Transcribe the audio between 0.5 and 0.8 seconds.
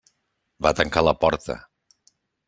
Va